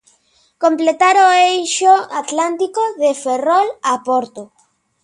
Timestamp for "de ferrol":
3.01-3.67